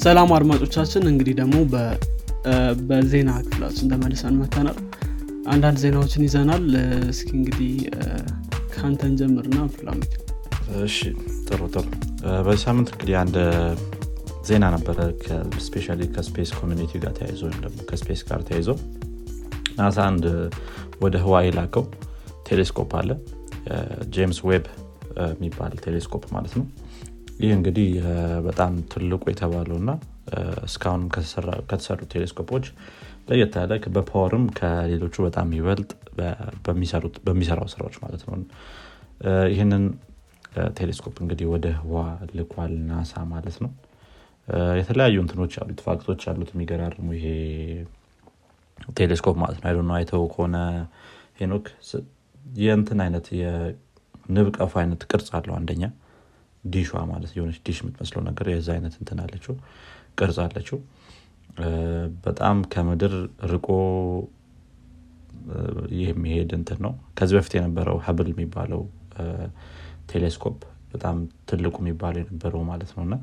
ሰላም 0.00 0.30
አድማጮቻችን 0.36 1.04
እንግዲህ 1.10 1.34
ደግሞ 1.40 1.56
በዜና 2.90 3.30
ክፍላችን 3.46 3.90
ተመልሰን 3.92 4.36
መጥተናል 4.40 4.78
አንዳንድ 5.52 5.78
ዜናዎችን 5.82 6.22
ይዘናል። 6.26 6.64
እስኪ 7.12 7.28
እንግዲህ 7.38 7.72
ከአንተን 8.72 9.12
ጀምርና 9.20 9.58
ፍላሚት 9.74 10.12
እሺ 10.84 10.98
ጥሩ 11.48 11.60
ጥሩ። 11.74 11.84
በዚህ 12.46 12.62
ሳምንት 12.66 12.88
እንግዲህ 12.94 13.14
አንድ 13.22 13.36
ዜና 14.48 14.64
ነበረ። 14.76 14.98
specially 15.66 15.86
ከ 16.16 16.26
space 16.26 16.52
community 16.60 16.92
ጋር 17.04 17.12
ተያይዞ 17.18 17.42
ወይም 17.48 17.60
ደግሞ 17.66 17.78
ከ 17.90 17.99
space 17.99 18.22
ጋር 18.30 18.42
ተያይዞ 18.48 18.68
ናሳ 19.80 19.98
አንድ 20.10 20.24
ወደ 21.02 21.16
ህዋ 21.24 21.36
የላከው 21.46 21.84
ቴሌስኮፕ 22.48 22.92
አለ። 23.00 23.10
ጄምስ 24.14 24.38
ዌብ 24.48 24.64
የሚባል 25.32 25.72
ቴሌስኮፕ 25.84 26.24
ማለት 26.34 26.54
ነው 26.58 26.64
ይህ 27.40 27.50
እንግዲህ 27.56 27.90
በጣም 28.46 28.72
ትልቁ 28.92 29.22
የተባለው 29.30 29.76
እና 29.82 29.90
እስካሁን 30.66 31.02
ከተሰሩ 31.68 32.00
ቴሌስኮፖች 32.12 32.66
ለየት 33.28 33.54
ያለ 33.60 33.72
በ 33.96 34.07
power 34.07 34.33
ም 34.33 34.44
ከሌሎቹ 34.58 35.14
በጣም 35.26 35.48
ይበልጥ 35.58 35.90
በሚሰራው 37.26 37.68
ስራዎች 37.74 37.96
ማለት 38.04 38.22
ነው። 38.26 38.34
ይህንን 39.52 39.84
ቴሌስኮፕ 40.78 41.16
እንግዲህ 41.24 41.46
ወደ 41.52 41.66
ህዋ 41.80 41.96
ልኳል 42.36 42.72
ናሳ 42.88 43.22
ማለት 43.32 43.56
ነው። 43.64 43.70
የተለያዩ 44.80 45.16
እንትኖች 45.24 45.54
አሉት 45.62 45.80
fact 45.86 46.04
ኦች 46.04 46.22
አሉት። 46.30 46.50
የሚገራርሙ 46.54 47.08
ይሄ 47.18 47.26
ቴሌስኮፕ 48.98 49.36
ማለት 49.42 49.58
ነው። 49.60 49.68
አይዶ 49.70 49.80
አይተው 49.98 50.22
ከሆነ 50.32 50.56
ሄኖክ 51.40 51.66
የእንትን 52.60 53.00
አይነት 53.04 53.26
የንብ 53.40 54.48
ቀፎ 54.58 54.72
አይነት 54.82 55.02
ቅርጽ 55.10 55.28
አለው 55.38 55.54
አንደኛ 55.58 55.84
ዲሿ 56.64 56.90
ማለት 57.10 57.30
የሆነች 57.36 57.58
ዲሽ 57.66 57.78
የምትመስለው 57.82 58.22
ነገር 58.28 58.46
የዛ 58.52 58.68
አይነት 58.76 58.94
እንትን 59.00 59.18
አለችው 59.24 59.54
ቅርጽ 60.18 60.38
አለችው። 60.44 60.78
በጣም 62.24 62.56
ከምድር 62.72 63.14
ርቆ 63.52 63.68
የሚሄድ 66.00 66.50
እንትን 66.58 66.78
ነው። 66.84 66.92
ከዚህ 67.18 67.34
በፊት 67.38 67.54
የነበረው 67.58 67.96
ሀብል 68.06 68.28
የሚባለው 68.32 68.82
ቴሌስኮፕ 70.10 70.58
በጣም 70.92 71.16
ትልቁ 71.48 71.74
የሚባለው 71.82 72.20
የነበረው 72.22 72.62
ማለት 72.70 72.90
ነው። 72.96 73.02
እና 73.06 73.16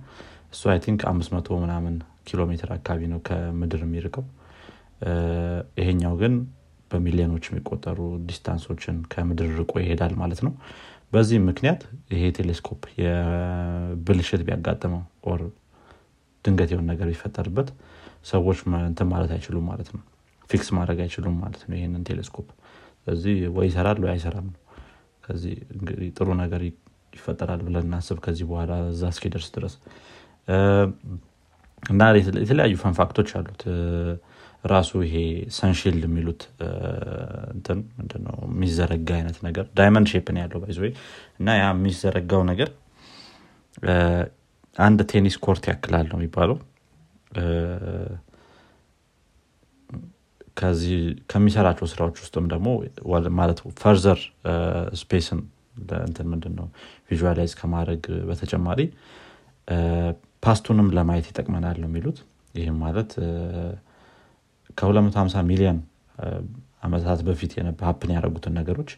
እሱ 0.54 0.70
I 0.73 0.80
think 0.86 1.02
አምስት 1.11 1.31
መቶ 1.36 1.58
ምናምን 1.64 1.95
ኪሎ 2.28 2.42
ሜትር 2.52 2.70
አካባቢ 2.76 3.02
ነው 3.14 3.20
ከምድር 3.28 3.81
የሚርቀው። 3.86 4.26
ይሄኛው 5.80 6.14
ግን 6.22 6.33
በሚሊዮኖች 6.92 7.45
የሚቆጠሩ 7.50 8.00
distance 8.28 8.67
ኦችን 8.67 8.97
ከምድር 9.11 9.50
ርቆ 9.59 9.73
ይሄዳል 9.83 10.14
ማለት 10.22 10.39
ነው 10.45 10.54
በዚህ 11.11 11.38
ምክንያት 11.47 11.81
ይሄ 12.13 12.23
ቴሌስኮፕ 12.38 12.81
የብልሽት 13.02 14.41
ቢያጋጥመው 14.47 15.02
or 15.30 15.42
ድንገት 16.45 16.69
የሆን 16.73 16.88
ነገር 16.91 17.08
ቢፈጠርበት 17.11 17.69
ሰዎች 18.25 18.59
እንትን 18.83 19.08
ማለት 19.14 19.31
አይችሉም 19.36 19.66
ማለት 19.72 19.89
ነው። 19.95 20.02
fix 20.50 20.70
ማድረግ 20.77 20.99
አይችሉም 21.05 21.36
ማለት 21.44 21.61
ነው 21.69 21.75
ይህንን 21.80 22.03
ቴሌስኮፕ። 22.09 22.47
ስለዚህ 22.99 23.38
ወይ 23.58 23.66
ይሰራል 23.69 23.97
ወይ 24.03 24.11
አይሰራም 24.14 24.47
ነው። 24.47 24.59
ከዚህ 25.23 25.55
እንግዲህ 25.75 26.09
ጥሩ 26.17 26.27
ነገር 26.41 26.61
ይፈጠራል 27.14 27.61
ብለን 27.67 27.86
እናስብ 27.88 28.17
ከዚህ 28.25 28.45
በኋላ 28.49 28.73
እዛ 28.92 29.03
እስኪደርስ 29.14 29.47
ድረስ። 29.55 29.75
እና 31.83 32.02
የተለያዩ 32.42 32.75
fun 32.83 32.96
fact 32.96 33.13
ኦች 33.13 33.30
አሉት 33.39 33.61
ራሱ 34.63 34.91
ይሄ 35.05 35.16
sunshield 35.58 36.03
የሚሉት 36.08 36.41
የሚዘረጋ 38.47 39.09
አይነት 39.17 39.38
ነገር 39.47 39.66
diamond 39.80 40.08
shape 40.14 40.31
ን 40.31 40.38
ያለው 40.41 40.59
by 40.64 40.70
the 40.70 40.80
እና 41.39 41.58
ያ 41.59 41.66
የሚዘረጋው 41.73 42.41
ነገር 42.52 42.69
አንድ 44.75 44.99
tennis 45.11 45.36
court 45.45 45.66
ያክላል 45.72 46.08
ነው 46.11 46.17
የሚባለው። 46.19 46.58
ከዚህ 50.58 50.99
ከሚሰራቸው 51.31 51.87
ስራዎች 51.92 52.17
ውስጥም 52.23 52.45
ደግሞ 52.53 52.67
ማለት 53.39 53.59
further 53.82 54.20
space 55.02 55.29
ን 55.29 55.39
እንትን 56.05 56.27
ምንድን 56.32 56.53
ነው 56.59 56.67
visualize 57.10 57.52
ከማድረግ 57.59 58.03
በተጨማሪ 58.30 58.80
past 60.43 60.61
ኡንም 60.61 60.88
ለማየት 60.98 61.27
ይጠቅመናል 61.32 61.77
ነው 61.83 61.89
የሚሉት። 61.89 62.17
ይህም 62.55 62.77
ማለት 62.86 63.11
ከ250 64.77 65.43
ሚሊዮን 65.49 65.80
አመታት 66.83 67.20
በፊት 67.27 67.52
happen 67.88 68.11
ያደረጉትን 68.15 68.54
ነገሮች 68.60 68.89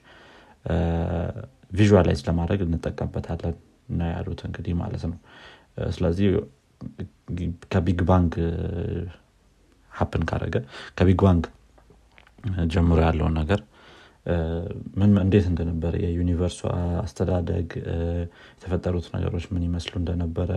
visualize 1.72 2.22
ለማድረግ 2.28 2.60
እንጠቀምበታለን 2.66 3.56
እና 3.90 4.02
ያሉት 4.14 4.42
እንግዲህ 4.48 4.74
ማለት 4.82 5.04
ነው። 5.12 5.18
ስለዚህ 5.98 6.28
ከ 7.74 7.84
Big 7.84 8.00
Bang 8.10 8.34
happen 9.92 10.24
ካደረገ 10.30 10.56
ከ 10.98 11.07
Big 11.07 11.20
Bang 11.26 11.46
ጀምሮ 12.74 13.00
ያለውን 13.08 13.34
ነገር 13.42 13.60
ምን 15.00 15.12
እንዴት 15.24 15.46
እንደነበረ 15.52 15.94
የ 16.04 16.13
universe 16.13 16.51
ኡ 16.51 16.60
አስተዳደግ 17.04 17.70
የተፈጠሩት 18.54 19.06
ነገሮች 19.16 19.46
ምን 19.54 19.64
ይመስሉ 19.68 19.94
እንደነበረ 20.02 20.52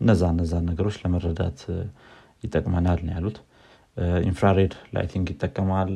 እነዛ 0.00 0.22
እነዛን 0.34 0.64
ነገሮች 0.70 0.96
ለመረዳት 1.02 1.60
ይጠቅመናል 2.44 3.00
ነው 3.06 3.12
ያሉት 3.16 3.36
infrared 4.26 4.72
lighting 4.94 5.26
ይጠቀማል። 5.32 5.90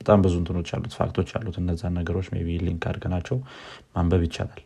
በጣም 0.00 0.22
ብዙ 0.24 0.34
እንትኖች 0.40 0.70
አሉት 0.76 0.94
fact 0.98 1.13
ኦች 1.13 1.28
አሉት። 1.38 1.56
እነዛን 1.60 1.94
ነገሮች 1.98 2.26
be 2.46 2.56
link 2.66 2.82
አድርገናቸው 2.90 3.36
ማንበብ 3.94 4.22
ይቻላል። 4.26 4.62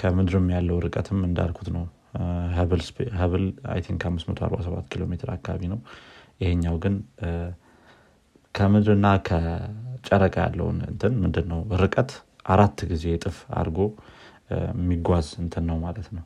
ከምድርም 0.00 0.46
ያለው 0.54 0.76
ርቀትም 0.84 1.18
እንዳልኩት 1.28 1.68
ነው። 1.76 1.84
ሀብል 2.56 3.44
think 3.86 4.02
547 4.08 4.88
ኪሎ 4.92 5.02
ሜትር 5.12 5.28
አካባቢ 5.36 5.62
ነው። 5.72 5.78
ይሄኛው 6.40 6.76
ግን 6.84 6.94
ከምድርና 8.54 9.06
ከጨረቃ 9.28 10.36
ያለውን 10.46 10.78
እንትን 10.88 11.14
ምንድን 11.22 11.46
ነው 11.52 11.60
ርቀት 11.82 12.10
አራት 12.46 12.78
ጊዜ 12.90 13.04
እጥፍ 13.16 13.36
አድርጎ 13.58 13.78
የሚጓዝ 14.74 15.28
እንትን 15.42 15.64
ነው 15.70 15.76
ማለት 15.84 16.08
ነው። 16.16 16.24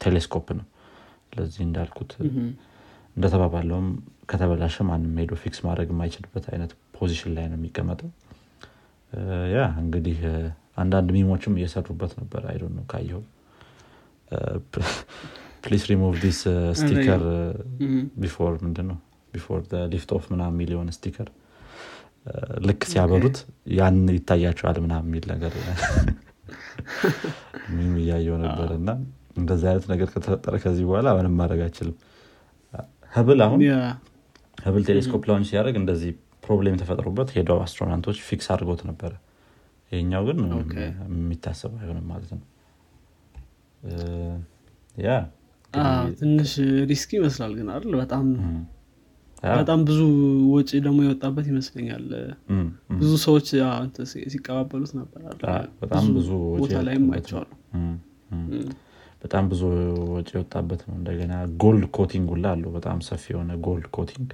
ቴሌስኮፕ 0.00 0.46
ነው። 0.58 0.66
ስለዚህ 1.28 1.62
እንዳልኩት 1.66 2.10
እንደተባባለውም 3.16 3.86
ከተበላሸ 4.30 4.76
ማንም 4.88 5.16
ሄዶ 5.20 5.32
fix 5.42 5.58
ማድረግ 5.66 5.88
የማይችልበት 5.92 6.44
አይነት 6.52 6.70
position 6.96 7.32
ላይ 7.36 7.46
ነው 7.50 7.58
የሚቀመጠው። 7.58 8.10
ያ 9.52 9.62
እንግዲህ 9.82 10.18
አንዳንድ 10.82 11.08
meme 11.16 11.32
ኦችም 11.32 11.56
እየሰሩበት 11.58 12.12
ነበር። 12.20 12.42
አይዶ 12.50 12.64
ነው 12.76 12.84
ካየው 12.92 13.22
ፕሊስ 15.64 15.82
ሪሙቭ 15.90 16.14
ዲስ 16.24 16.38
ስቲከር 16.80 17.22
ቢፎር 18.22 18.54
ምንድን 18.64 18.86
ነው 18.90 18.98
before 19.34 19.60
lift 19.92 20.10
off 20.16 20.24
ምናምን 20.32 20.56
ሚሊዮን 20.60 20.88
sticker 20.96 21.28
ልክ 22.66 22.82
ሲያበሩት 22.90 23.38
ያን 23.78 23.96
ይታያቸዋል 24.16 24.76
ምናምን 24.84 25.08
የሚል 25.08 25.24
ነገር 25.32 25.52
meme 27.74 27.94
እያየው 28.02 28.36
ነበር። 28.44 28.68
እና 28.78 28.90
እንደዚህ 29.36 29.66
አይነት 29.70 29.86
ነገር 29.92 30.08
ከተፈጠረ 30.14 30.54
ከዚህ 30.64 30.84
በኋላ 30.88 31.08
ምንም 31.18 31.34
ማድረግ 31.40 31.60
አይችልም 31.66 31.96
ህብል 33.14 33.40
አሁን 33.46 33.60
ህብል 34.58 34.82
ቴሌስኮፕ 34.88 35.22
launch 35.28 35.48
ሲያደርግ 35.50 35.76
እንደዚህ 35.80 36.10
problem 36.44 36.76
ተፈጥሮበት 36.80 37.28
ሄደው 37.36 37.58
astronaut 37.64 38.01
ኦች 38.01 38.18
fix 38.26 38.46
አድርጎት 38.54 38.80
ነበረ። 38.88 39.12
ይህኛው 39.92 40.22
ግን 40.28 40.38
የሚታሰብ 41.12 41.72
አይሆንም 41.80 42.06
ማለት 42.12 42.30
ነው። 42.34 42.42
ያ 44.96 45.10
ትንሽ 46.18 46.50
risk 46.90 47.10
ይመስላል 47.18 47.52
ግን 47.58 47.68
አይደል? 47.74 47.94
በጣም 48.02 48.26
በጣም 49.52 49.80
ብዙ 49.88 50.00
ወጪ 50.52 50.70
ደግሞ 50.84 50.98
የወጣበት 51.04 51.46
ይመስለኛል። 51.50 52.04
ብዙ 53.00 53.10
ሰዎች 53.26 53.48
ሲቀባበሉት 54.32 54.92
ነበር 55.00 55.20
በጣም 55.82 56.04
ብዙ 56.16 56.28
ቦታ 56.60 56.78
ላይም 56.88 57.06
አይቸዋሉ 57.16 57.50
በጣም 59.24 59.44
ብዙ 59.50 59.62
ወጪ 60.14 60.28
የወጣበት 60.34 60.80
ነው። 60.88 60.94
እንደገና 60.98 61.34
gold 61.62 61.84
coating 61.96 62.26
ሁላ 62.32 62.46
አለው። 62.54 62.70
በጣም 62.76 62.98
ሰፊ 63.06 63.24
የሆነ 63.32 63.52
gold 63.66 63.86
coating። 63.96 64.30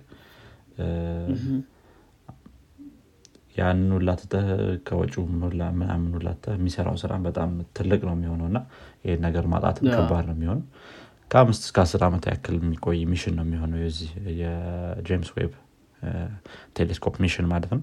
ያንን 3.57 3.91
ሁላ 3.95 4.11
ትተህ 4.21 4.47
ከወጪው 4.87 5.25
ምናምን 5.75 6.11
ሁላ 6.17 6.29
የሚሰራው 6.53 6.97
ስራ 7.03 7.13
በጣም 7.25 7.51
ትልቅ 7.79 8.01
ነው 8.09 8.15
የሚሆነው። 8.17 8.47
እና 8.51 8.59
ይህን 9.05 9.23
ነገር 9.27 9.45
ማጣትም 9.53 9.87
ከባድ 9.95 10.25
ነው 10.29 10.37
የሚሆነው። 10.37 10.65
ከአምስት 11.31 11.63
እስከ 11.67 11.79
አስር 11.85 12.03
ዓመት 12.07 12.25
ያክል 12.31 12.57
የሚቆይ 12.61 13.01
mission 13.11 13.35
ነው 13.39 13.45
የሚሆነው 13.47 13.79
የዚህ 13.83 14.11
የጄምስ 14.41 15.31
ዌብ 15.37 15.53
ቴሌስኮፕ 16.77 17.17
mission 17.25 17.47
ማለት 17.53 17.73
ነው። 17.75 17.83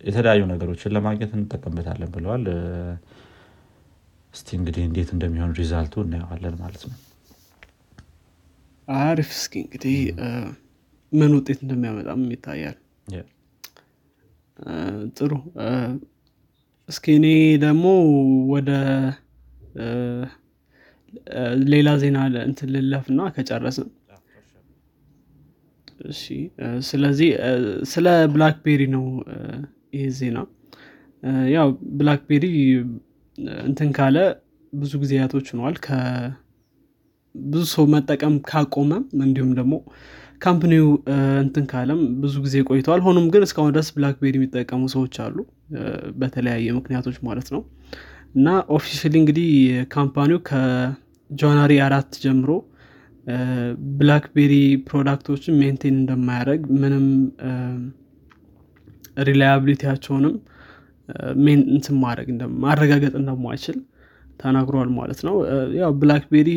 የተለያዩ 0.00 0.42
ነገሮችን 0.52 0.94
ለማግኘት 0.96 1.32
እንጠቀምበታለን 1.36 2.10
ብለዋል 2.14 2.44
እስቲ 4.34 4.48
እንግዲህ 4.58 4.82
እንዴት 4.88 5.10
እንደሚሆን 5.14 5.50
result 5.58 5.85
ኡ 5.85 5.94
እናየዋለን 6.04 6.54
ማለት 6.60 6.82
ነው። 6.88 6.98
አሪፍ 8.88 9.30
እስኪ 9.36 9.54
እንግዲህ 9.64 9.96
ምን 11.12 11.32
ውጤት 11.36 11.58
እንደሚያመጣም 11.64 12.22
ይታያል። 12.34 12.76
ጥሩ 15.16 15.32
እስኪ 16.88 17.06
እኔ 17.18 17.26
ደግሞ 17.64 17.84
ወደ 18.52 18.70
ሌላ 21.72 21.88
ዜና 22.02 22.18
እንትን 22.46 22.70
ልለፍና 22.74 23.20
ከጨረስን። 23.36 23.88
እሺ 26.10 26.22
ስለዚህ 26.88 27.30
ስለ 27.92 28.06
ብላክቤሪ 28.34 28.82
ነው 28.94 29.04
ይህ 29.96 30.06
ዜና። 30.18 30.38
ያው 31.54 31.68
ብላክቤሪ 31.98 32.44
እንትን 33.66 33.90
ካለ 33.96 34.16
ብዙ 34.72 34.92
ጊዜያቶች 35.02 35.46
ሆነዋል። 35.52 35.76
ብዙ 37.34 37.62
ሰው 37.72 37.84
መጠቀም 37.92 38.34
ካቆመም 38.48 39.04
እንዲሁም 39.20 39.52
ደግሞ 39.58 39.74
company 40.38 40.75
ው 40.75 40.86
እንትን 41.42 41.64
ካለም 41.70 42.00
ብዙ 42.22 42.34
ጊዜ 42.44 42.56
ቆይተዋል። 42.68 43.00
ሆኖም 43.06 43.26
ግን 43.34 43.42
እስካሁን 43.46 43.72
ድረስ 43.74 43.88
ብላክቤሪ 43.96 44.34
የሚጠቀሙ 44.38 44.82
ሰዎች 44.94 45.14
አሉ። 45.24 45.36
በተለያየ 46.20 46.74
ምክንያቶች 46.78 47.16
ማለት 47.28 47.48
ነው። 47.54 47.62
እና 48.34 48.48
officially 48.76 49.14
እንግዲህ 49.22 49.48
company 49.94 50.28
ው 50.28 50.38
ከ 50.48 50.76
January 50.76 51.72
አራት 51.86 52.12
ጀምሮ 52.24 52.50
ብላክቤሪ 53.98 54.54
product 54.88 55.26
ኦችን 55.26 55.58
maintain 55.60 55.96
እንደማያደረግ 55.98 56.62
ምንም 56.82 57.06
reliability 59.26 59.80
ያቸውንም 59.80 60.34
እንትን 61.72 61.96
ማድረግ 62.02 62.28
ማረጋገጥ 62.64 63.14
እንደማይችል 63.20 63.78
ተናግሯል 64.40 64.88
ማለት 64.96 65.20
ነው። 65.26 65.34
ያው 65.78 65.90
ብላክቤሪ 66.00 66.48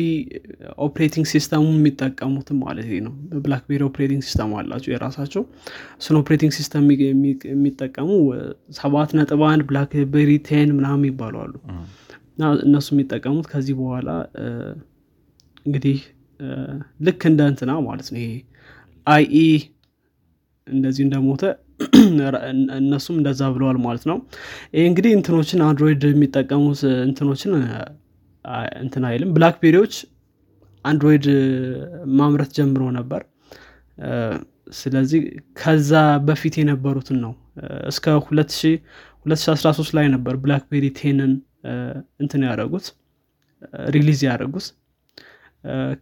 operating 0.86 1.26
system 1.32 1.56
ኡ 1.56 1.64
የሚጠቀሙትም 1.74 2.58
ማለት 2.64 2.88
ነው። 3.06 3.12
ብላክቤሪ 3.44 3.82
operating 3.88 4.22
system 4.26 4.52
አላቸው 4.60 4.90
የራሳቸው። 4.92 5.42
እሱን 6.00 6.16
operating 6.22 6.52
system 6.58 6.86
የሚጠቀሙ 7.52 8.08
ሰባት 8.78 9.12
ነጥብ 9.18 9.42
አንድ 9.50 9.64
ብላክቤሪ 9.70 10.32
ten 10.48 10.70
ምናምን 10.78 11.06
ይባለዋሉ 11.10 11.54
እና 12.32 12.50
እነሱ 12.66 12.88
የሚጠቀሙት 12.94 13.46
ከዚህ 13.52 13.76
በኋላ 13.80 14.08
እንግዲህ 15.66 15.98
ልክ 17.06 17.22
እንደ 17.30 17.42
እንትና 17.52 17.72
ማለት 17.86 18.08
ነው። 18.12 18.20
ይሄ 18.22 18.32
IE 19.06 19.46
እንደዚሁ 20.66 21.02
እንደሞተ 21.06 21.42
እነሱም 22.78 23.16
እንደዛ 23.18 23.42
ብለዋል 23.54 23.78
ማለት 23.84 24.04
ነው። 24.10 24.16
ይህ 24.74 24.84
እንግዲህ 24.90 25.12
እንትኖችን 25.18 25.60
አንድሮይድ 25.66 26.04
የሚጠቀሙት 26.08 26.80
እንትኖችን 27.06 27.52
እንትን 28.80 29.04
አይልም። 29.08 29.32
ብላክቤሪዎች 29.36 29.94
አንድሮይድ 30.84 31.26
ማምረት 32.18 32.50
ጀምሮ 32.58 32.82
ነበር። 32.98 33.22
ስለዚህ 34.76 35.20
ከዛ 35.60 35.92
በፊት 36.28 36.54
የነበሩትን 36.60 37.18
ነው። 37.24 37.32
እስከ 37.90 38.06
2013 39.26 39.94
ላይ 39.98 40.06
ነበር 40.14 40.34
ብላክቤሪ 40.42 40.86
ten 40.98 41.18
ን 41.18 41.32
እንትን 42.22 42.42
ያደረጉት 42.48 42.86
release 43.94 44.20
ያደረጉት። 44.26 44.66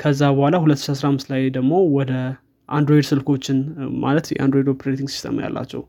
ከዛ 0.00 0.22
በኋላ 0.36 0.54
2015 0.62 1.30
ላይ 1.32 1.42
ደግሞ 1.56 1.74
ወደ 1.98 2.12
አንድሮይድ 2.68 3.06
ስልኮችን 3.08 3.58
ማለት 4.04 4.26
የአንድሮይድ 4.32 4.68
operating 4.72 5.08
system 5.14 5.36
ያላቸው 5.44 5.82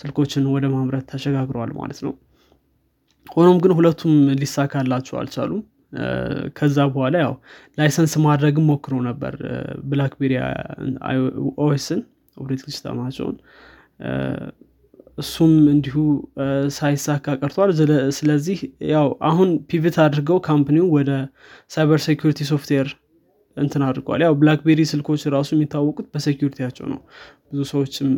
ስልኮችን 0.00 0.44
ወደ 0.54 0.66
ማምረት 0.74 1.04
ተሸጋግረዋል 1.12 1.72
ማለት 1.80 2.00
ነው። 2.06 2.14
ሆኖም 3.26 3.58
ግን 3.64 3.72
ሁለቱም 3.78 4.14
ሊሳካላቸው 4.40 5.16
አልቻሉም። 5.20 5.60
ከዛ 6.56 6.78
በኋላ 6.92 7.16
ያው 7.24 7.32
license 7.78 8.14
ማድረግም 8.26 8.66
ሞክሮ 8.70 8.94
ነበር። 9.08 9.34
ብላክቤሪ 9.84 10.32
OS 11.64 11.82
ን 11.82 12.00
operating 12.36 12.68
system 12.68 12.94
ኣቸውን። 12.94 13.36
እሱም 15.18 15.52
እንዲሁ 15.72 15.96
ሳይሳካ 16.76 17.34
ቀርቷል። 17.40 17.70
ስለዚህ 18.18 18.58
ያው 18.92 19.08
አሁን 19.22 19.48
pivot 19.70 19.96
አድርገው 20.04 20.38
company 20.48 20.78
ው 20.78 20.86
ወደ 20.96 21.10
cyber 21.70 22.00
security 22.06 22.40
software 22.50 22.88
እንትን 23.56 23.82
አድርገዋል 23.86 24.20
ያው 24.24 24.34
ብላክቤሪ 24.40 24.80
ስልኮች 24.90 25.22
ራሱ 25.34 25.50
የሚታወቁት 25.56 26.06
በ 26.12 26.21
security 26.21 26.56
ያቸው 26.56 26.86
ነው። 26.92 27.00
ብዙ 27.50 27.62
ሰዎችም 27.70 28.10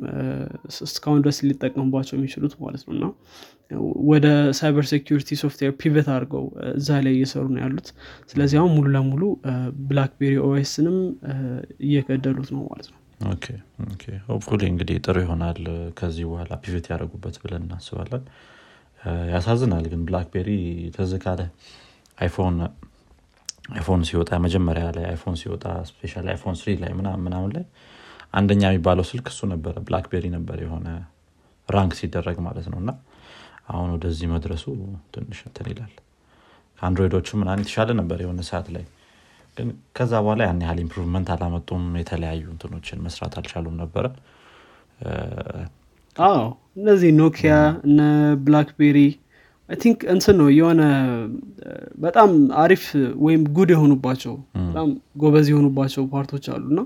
እስካሁን 0.86 1.22
ድረስ 1.24 1.38
ሊጠቀሙባቸው 1.48 2.14
የሚችሉት 2.18 2.54
ማለት 2.60 2.82
ነው። 2.88 2.94
እና 2.96 3.04
ወደ 4.08 4.26
cyber 4.58 4.84
security 4.90 5.36
software 5.42 5.72
pivot 5.80 6.08
አድርገው 6.14 6.44
እዛ 6.74 6.98
ላይ 7.04 7.14
እየሰሩ 7.16 7.46
ነው 7.54 7.60
ያሉት። 7.64 7.88
ስለዚህ 8.30 8.58
አሁን 8.60 8.72
ሙሉ 8.76 8.86
ለሙሉ 8.96 9.22
ብላክቤሪ 9.88 10.34
OS 10.48 10.65
ንም 10.65 10.98
እየገደሉት 11.86 12.50
ነው 12.56 12.62
ማለት 12.66 12.88
ነው። 12.92 13.00
hopefully 14.28 14.62
እንግዲህ 14.70 14.96
ጥሩ 15.04 15.16
ይሆናል 15.24 15.60
ከዚህ 15.98 16.24
በኋላ 16.30 16.52
pivot 16.64 16.86
ያደረጉበት 16.92 17.36
ብለን 17.42 17.64
እናስባለን። 17.66 18.24
ያሳዝናል 19.32 19.84
ግን 19.92 20.02
ብላክቤሪ 20.06 20.50
ትዝ 20.94 21.12
ካለህ 21.24 21.40
አይፎን 22.18 22.56
አይፎን 23.64 24.02
ሲወጣ 24.08 24.30
መጀመሪያ 24.44 24.86
ላይ 24.96 25.04
አይፎን 25.10 25.36
ሲወጣ 25.40 25.64
especially 25.88 26.22
አይፎን 26.26 26.56
three 26.60 26.70
ላይ 26.82 26.90
ምናምን 26.98 27.52
ላይ 27.54 27.64
አንደኛ 28.34 28.62
የሚባለው 28.68 29.04
ስልክ 29.10 29.26
እሱ 29.32 29.40
ነበረ። 29.52 29.74
ብላክቤሪ 29.86 30.24
ነበር 30.34 30.58
የሆነ 30.64 30.88
rank 31.68 31.92
ሲደረግ 31.98 32.38
ማለት 32.46 32.66
ነው። 32.72 32.78
እና 32.82 32.90
አሁን 33.68 33.88
ወደዚህ 33.94 34.26
መድረሱ 34.32 34.64
ትንሽ 35.14 35.38
እንትን 35.48 35.68
ይላል። 35.72 35.92
ከአንድሮይዶቹ 36.78 37.28
ምናምን 37.40 37.62
የተሻለ 37.62 37.90
ነበር 38.00 38.18
የሆነ 38.24 38.40
ሰዓት 38.48 38.66
ላይ። 38.74 38.84
ግን 39.56 39.68
ከዛ 39.96 40.12
በኋላ 40.24 40.42
ያን 40.48 40.62
ያህል 40.64 40.78
improvement 40.84 41.28
አላመጡም። 41.34 41.84
የተለያዩ 42.00 42.44
እንትኖችን 42.54 43.02
መስራት 43.06 43.34
አልቻሉም 43.40 43.76
ነበረ። 43.82 44.06
አዎ 46.16 46.40
እነዚህ 46.76 47.10
ኖኪያ 47.20 47.52
እነ 47.86 48.00
ብላክቤሪ 48.44 48.98
think 49.68 50.00
እንትን 50.12 50.36
ነው 50.40 50.48
የሆነ 50.54 50.82
በጣም 52.04 52.30
አሪፍ 52.62 52.82
ወይም 53.24 53.42
good 53.56 53.70
የሆኑባቸው 53.74 54.34
በጣም 54.64 54.88
ጎበዝ 55.22 55.46
የሆኑባቸው 55.52 56.02
part 56.12 56.29
ኦች 56.29 56.46
አሉ 56.54 56.64
እና 56.72 56.80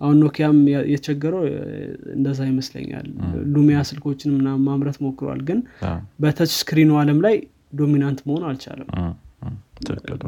አሁን 0.00 0.16
ኖኪያም 0.22 0.58
የቸገረው 0.92 1.42
እንደዛ 2.14 2.40
ይመስለኛል። 2.48 3.06
ሉሚያ 3.54 3.80
ስልኮችን 3.90 4.32
ምናምን 4.36 4.64
ማምረት 4.68 4.98
ሞክሯል 5.06 5.42
ግን 5.48 5.60
በ 6.22 6.31
touch 6.31 6.52
screen 6.60 6.84
ኡ 6.84 6.92
አለም 7.02 7.20
ላይ 7.26 7.36
dominant 7.76 8.20
መሆን 8.28 8.44
አልቻለም። 8.50 8.88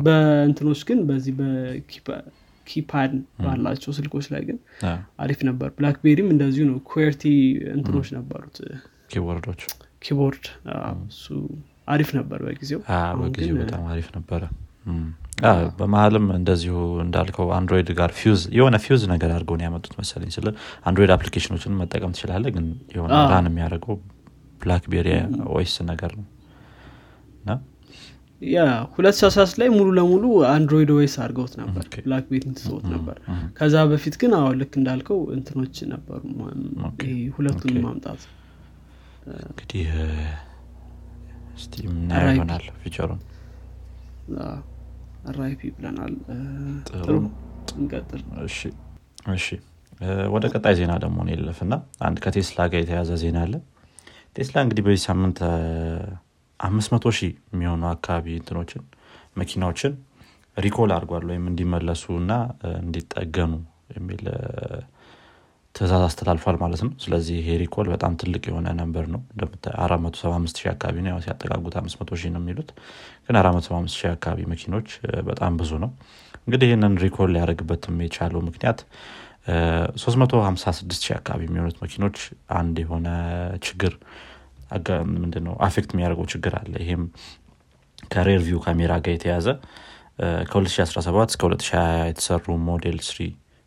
በእንትኖች 0.07 0.81
ግን 0.89 0.99
በዚህ 1.09 1.35
በ 1.39 1.82
keypad 1.82 3.13
ባላቸው 3.43 3.93
ስልኮች 3.99 4.27
ላይ 4.33 4.43
ግን 4.49 4.59
አሪፍ 5.23 5.41
ነበር። 5.49 5.69
ብላክቤሪም 5.79 6.31
እንደዚሁ 6.35 6.65
ነው። 6.71 6.79
QWERTY 6.91 7.25
እንትኖች 7.75 8.11
ነበሩት። 8.17 8.59
keyboard 9.13 9.44
ኦች። 9.44 9.63
keyboard 10.03 10.45
እሱ 11.11 11.25
አሪፍ 11.89 12.11
ነበር 12.19 12.41
በጊዜው። 12.47 12.81
በጊዜው 13.21 13.57
በጣም 13.63 13.85
አሪፍ 13.93 14.09
ነበረ። 14.17 14.43
በመሀልም 15.79 16.27
እንደዚሁ 16.37 16.77
እንዳልከው 17.03 17.49
አንድሮይድ 17.57 17.89
ጋር 17.99 18.11
ፊውዝ 18.19 18.43
የሆነ 18.57 18.77
ፊውዝ 18.85 19.03
ነገር 19.13 19.31
አድርገውት 19.35 19.63
ያመጡት 19.65 19.93
መሰለኝ 20.01 20.31
ስለ 20.37 20.49
አንድሮይድ 20.89 21.13
application 21.17 21.56
ኦችን 21.56 21.77
መጠቀም 21.81 22.15
ትችላለህ 22.17 22.45
ግን 22.55 22.67
የሆነ 22.95 23.13
run 23.33 23.49
የሚያደርገው 23.51 23.97
ብላክቤሪ 24.63 25.09
OS 25.55 25.75
ነገር 25.91 26.13
ነው። 26.19 26.27
ያ 28.49 28.65
ሁለት 28.93 29.17
ሺ 29.21 29.29
ላይ 29.61 29.69
ሙሉ 29.77 29.89
ለሙሉ 29.97 30.25
አንድሮይድ 30.51 30.91
ኦይስ 30.97 31.15
አድርገውት 31.23 31.55
ነበር። 31.61 31.85
ብላክቤሪ 32.05 32.43
ትስወት 32.59 32.85
ነበር። 32.93 33.17
ከዛ 33.57 33.75
በፊት 33.91 34.17
ግን 34.21 34.33
አዎ 34.39 34.51
ልክ 34.61 34.75
እንዳልከው 34.81 35.19
እንትኖች 35.37 35.79
ነበሩ። 35.93 36.21
ሁለቱን 37.37 37.75
ማምጣት። 37.87 38.23
እንግዲህ 39.47 39.89
እስቲ 41.59 41.75
ምናየው 41.91 42.31
ይሆናል 42.33 42.65
ፊቸሩን 42.83 43.21
ራይፒ 45.37 45.61
ብለናል። 45.77 46.15
ጥሩ። 46.91 47.15
እንቀጥል። 47.77 48.23
እሺ 49.35 49.47
ወደ 50.33 50.45
ቀጣይ 50.53 50.75
ዜና 50.79 50.93
ደግሞ 51.05 51.25
የለፍ 51.31 51.59
እና 51.65 51.75
አንድ 52.07 52.19
ከቴስላ 52.25 52.67
ጋር 52.73 52.81
የተያዘ 52.83 53.11
ዜና 53.23 53.39
አለ። 53.45 53.55
ቴስላ 54.37 54.57
እንግዲህ 54.65 54.83
በዚህ 54.87 55.03
ሳምንት 55.09 55.39
አምስት 56.61 56.91
መቶ 56.95 57.07
ሺህ 57.19 57.33
የሚሆኑ 57.53 57.83
አካባቢ 57.91 58.27
እንትኖችን 58.39 58.83
መኪናዎችን 59.37 59.93
recall 60.57 60.91
አድርጓል 60.95 61.25
ወይም 61.31 61.45
እንዲመለሱ 61.51 62.05
እና 62.21 62.33
እንዲጠገኑ 62.81 63.53
የሚል 63.97 64.25
ትእዛዝ 65.79 66.03
አስተላልፏል 66.07 66.57
ማለት 66.63 66.81
ነው። 66.85 66.93
ስለዚህ 67.03 67.35
ይሄ 67.41 67.49
recall 67.61 67.87
በጣም 67.93 68.13
ትልቅ 68.21 68.43
የሆነ 68.51 68.69
number 68.79 69.05
ነው። 69.13 69.21
አራት 69.83 70.01
መቶ 70.05 70.17
ሰባ 70.23 70.33
አምስት 70.39 70.57
ሺህ 70.61 70.71
አካባቢ 70.73 70.97
ነው። 71.05 71.19
አምስት 71.81 71.99
መቶ 72.01 72.11
ሺህ 72.21 72.31
ነው 72.35 72.41
የሚሉት። 72.43 72.71
ግን 73.27 73.37
አራት 73.41 73.55
መቶ 73.57 73.65
ሰባ 73.69 73.77
አምስት 73.81 73.97
ሺህ 74.01 74.11
አካባቢ 74.13 74.47
መኪኖች 74.53 74.89
በጣም 75.29 75.53
ብዙ 75.61 75.71
ነው። 75.85 75.91
እንግዲህ 76.43 76.67
ይህንን 76.71 76.95
recall 77.05 77.31
ሊያደርግበትም 77.35 77.97
የቻለው 78.05 78.43
ምክንያት 78.49 78.81
356 80.03 80.99
ሺህ 81.01 81.15
አካባቢ 81.19 81.43
የሚሆኑት 81.49 81.77
መኪኖች 81.85 82.19
አንድ 82.59 82.77
የሆነ 82.83 83.09
ችግር 83.67 83.93
ምንድነው? 85.15 85.55
affect 85.67 85.91
የሚያደርገው 85.95 86.27
ችግር 86.33 86.55
አለ። 86.59 86.73
ይሄም 86.83 87.05
ከ 88.11 88.21
rear 88.21 88.41
view 88.47 88.59
camera 88.67 88.93
ጋር 89.05 89.15
የተያያዘ 89.15 89.47
ከ2017 90.51 91.33
እስከ 91.33 91.43
2020 91.47 91.79
የተሰሩ 92.11 92.57
ሞዴል 92.69 92.99
ስሪ 93.09 93.21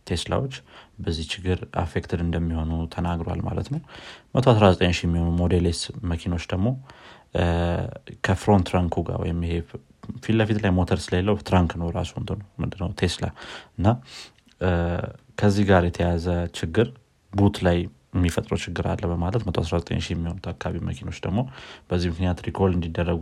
ቴስላዎች 0.07 0.53
በዚህ 1.01 1.25
ችግር 1.33 1.59
affected 1.81 2.21
እንደሚሆኑ 2.25 2.71
ተናግሯል 2.95 3.39
ማለት 3.47 3.67
ነው። 3.73 3.81
119 4.35 4.91
ሺህ 4.91 5.05
የሚሆኑ 5.07 5.29
Model 5.41 5.65
S 5.71 5.81
መኪኖች 6.11 6.45
ደግሞ 6.53 6.67
ከ 8.27 8.39
front 8.39 8.69
trunk 8.75 8.89
ኡ 8.89 8.95
ጋር 9.09 9.17
ወይም 9.23 9.39
ይሄ 9.45 9.55
ፊት 10.23 10.35
ለፊት 10.39 10.59
ላይ 10.63 10.71
ሞተር 10.77 10.99
ስለሌለው 11.03 11.35
trunk 11.49 11.71
ነው 11.81 11.89
ራሱ 11.97 12.11
ምንድነው 12.61 12.89
ቴስላ 13.01 13.25
እና 13.79 13.87
ከዚህ 15.37 15.65
ጋር 15.69 15.83
የተያዘ 15.87 16.25
ችግር 16.57 16.87
ቡት 17.33 17.57
ላይ 17.67 17.77
የሚፈጥረው 18.15 18.59
ችግር 18.63 18.85
አለ 18.91 19.03
በማለት 19.11 19.41
119 19.49 20.01
ሺህ 20.05 20.13
የሚሆኑት 20.15 20.47
አካባቢ 20.51 20.79
መኪኖች 20.87 21.17
ደግሞ 21.25 21.39
በዚህ 21.89 22.09
ምክንያት 22.13 22.39
ሪኮል 22.47 22.71
እንዲደረጉ 22.77 23.21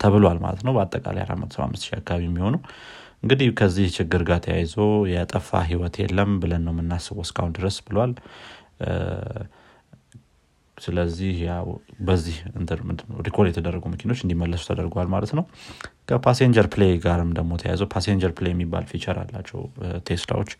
ተብሏል 0.00 0.38
ማለት 0.44 0.62
ነው። 0.66 0.72
በአጠቃላይ 0.76 1.22
475 1.26 1.86
ሺህ 1.86 1.94
አካባቢ 1.98 2.22
የሚሆኑ 2.28 2.54
እንግዲህ 3.22 3.48
ከዚህ 3.58 3.86
ችግር 3.96 4.22
ጋር 4.28 4.38
ተያይዞ 4.44 4.74
የጠፋ 5.10 5.60
ህይወት 5.68 5.96
የለም 6.02 6.32
ብለን 6.42 6.62
ነው 6.66 6.72
የምናስበው 6.74 7.24
እስካሁን 7.26 7.52
ድረስ 7.58 7.76
ብሏል። 7.86 8.12
ስለዚህ 10.76 11.34
በዚህ 12.06 12.36
recall 13.26 13.46
የተደረጉ 13.48 13.84
መኪኖች 13.92 14.20
እንዲመለሱ 14.24 14.62
ተደርጓል 14.70 15.08
ማለት 15.14 15.32
ነው። 15.38 15.44
ከ 16.08 16.19
passenger 16.19 16.66
play 16.72 16.92
ጋርም 17.04 17.30
ደግሞ 17.38 17.52
ተያይዘው 17.62 17.88
passenger 17.94 18.32
play 18.38 18.52
የሚባል 18.54 18.86
feature 18.90 19.18
አላቸው 19.22 19.60
ቴስላዎች። 20.08 20.50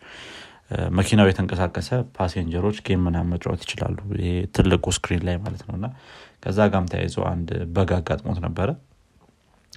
መኪናው 0.97 1.27
እየተንቀሳቀሰ 1.29 1.89
passenger 2.17 2.59
ኦች 2.59 2.77
game 2.85 3.01
ምናምን 3.07 3.31
መጫወት 3.33 3.61
ይችላሉ። 3.65 3.97
ይሄ 4.21 4.29
ትልቁ 4.55 4.85
screen 4.97 5.23
ላይ 5.27 5.35
ማለት 5.43 5.63
ነው። 5.67 5.75
እና 5.79 5.87
ከዛ 6.43 6.67
ጋርም 6.73 6.87
ተያይዞ 6.93 7.17
አንድ 7.31 7.49
bug 7.75 7.91
አጋጥሞት 7.97 8.39
ነበረ 8.45 8.69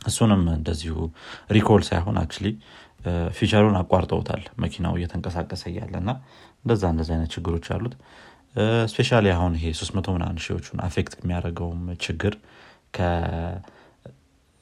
እሱንም 0.03 0.43
እንደዚሁ 0.55 0.95
recall 1.57 1.83
ሳይሆን 1.89 2.19
actually 2.23 2.47
feature 3.37 3.62
ኡን 3.62 3.77
አቋርጠውታል 3.81 4.43
መኪናው 4.63 4.95
እየተንቀሳቀሰ 4.99 5.63
እያለ 5.73 5.95
እና 6.03 6.11
እንደዛ 6.63 6.83
እንደዚ 6.95 7.11
አይነት 7.17 7.31
ችግሮች 7.35 7.67
አሉት። 7.75 7.95
especially 8.93 9.27
አሁን 9.35 9.53
ይሄ 9.59 9.67
300 9.81 10.15
ምናምን 10.17 10.39
ሺዎቹን 10.45 10.79
affect 10.87 11.15
የሚያደርገውም 11.21 11.83
ችግር 12.07 12.35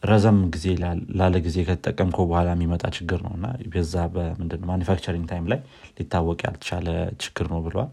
ረዘም 0.03 0.39
ጊዜ 0.55 0.67
ላለ 1.19 1.35
ጊዜ 1.45 1.57
ከተጠቀምከው 1.69 2.25
በኋላ 2.31 2.49
የሚመጣ 2.55 2.85
ችግር 2.97 3.21
ነው 3.27 3.33
እና 3.39 3.47
በዛ 3.75 3.95
በምንድን 4.15 4.67
manufacturing 4.71 5.27
time 5.31 5.47
ላይ 5.53 5.61
ሊታወቅ 5.99 6.39
ያልተቻለ 6.47 6.89
ችግር 7.25 7.47
ነው 7.53 7.61
ብለዋል። 7.67 7.91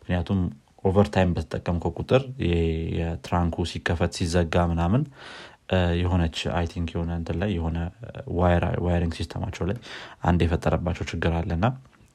ምክንያቱም 0.00 0.40
over 0.84 1.09
time 1.09 1.34
በተጠቀምከው 1.36 1.92
ቁጥር 2.00 2.22
የ 2.96 3.11
trunk 3.11 3.49
ኡ 3.49 3.64
ሲከፈት 3.70 4.12
ሲዘጋ 4.18 4.64
ምናምን 4.72 5.02
የሆነች 6.00 6.38
I 6.56 6.66
think 6.72 6.90
የሆነ 6.94 7.10
እንትን 7.20 7.36
ላይ 7.42 7.50
የሆነ 7.56 7.78
wiring 8.86 9.14
system 9.18 9.39
ኣቸው 9.39 9.64
ላይ 9.70 9.78
አንድ 10.24 10.40
የፈጠረባቸው 10.44 11.06
ችግር 11.12 11.34
አለና 11.38 11.66